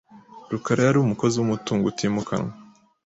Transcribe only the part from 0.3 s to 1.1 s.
rukarayari